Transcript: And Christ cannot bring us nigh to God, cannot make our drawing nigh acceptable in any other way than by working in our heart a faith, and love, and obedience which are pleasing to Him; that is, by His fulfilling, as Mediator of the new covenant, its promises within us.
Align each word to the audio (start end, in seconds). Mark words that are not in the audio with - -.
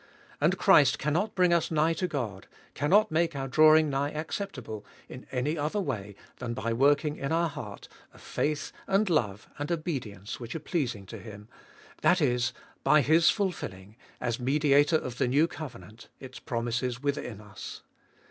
And 0.41 0.57
Christ 0.57 0.97
cannot 0.97 1.35
bring 1.35 1.53
us 1.53 1.69
nigh 1.69 1.93
to 1.93 2.07
God, 2.07 2.47
cannot 2.73 3.11
make 3.11 3.35
our 3.35 3.47
drawing 3.47 3.87
nigh 3.87 4.09
acceptable 4.09 4.83
in 5.07 5.27
any 5.31 5.59
other 5.59 5.79
way 5.79 6.15
than 6.37 6.55
by 6.55 6.73
working 6.73 7.17
in 7.17 7.31
our 7.31 7.47
heart 7.47 7.87
a 8.11 8.17
faith, 8.17 8.71
and 8.87 9.07
love, 9.11 9.47
and 9.59 9.71
obedience 9.71 10.39
which 10.39 10.55
are 10.55 10.59
pleasing 10.59 11.05
to 11.05 11.19
Him; 11.19 11.49
that 12.01 12.19
is, 12.19 12.51
by 12.83 13.01
His 13.01 13.29
fulfilling, 13.29 13.95
as 14.19 14.39
Mediator 14.39 14.97
of 14.97 15.19
the 15.19 15.27
new 15.27 15.47
covenant, 15.47 16.07
its 16.19 16.39
promises 16.39 17.03
within 17.03 17.39
us. 17.39 17.83